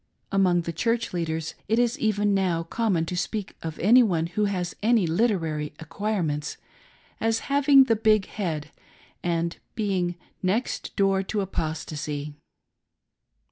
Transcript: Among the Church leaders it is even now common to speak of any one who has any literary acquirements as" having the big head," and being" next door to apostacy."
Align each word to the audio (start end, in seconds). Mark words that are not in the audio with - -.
Among 0.31 0.61
the 0.61 0.73
Church 0.73 1.13
leaders 1.13 1.53
it 1.67 1.77
is 1.77 1.99
even 1.99 2.33
now 2.33 2.63
common 2.63 3.05
to 3.05 3.15
speak 3.15 3.55
of 3.61 3.77
any 3.77 4.01
one 4.01 4.25
who 4.25 4.45
has 4.45 4.75
any 4.81 5.05
literary 5.05 5.73
acquirements 5.77 6.57
as" 7.19 7.37
having 7.53 7.83
the 7.83 7.95
big 7.95 8.25
head," 8.25 8.71
and 9.23 9.57
being" 9.75 10.15
next 10.51 10.95
door 10.95 11.21
to 11.21 11.41
apostacy." 11.41 12.33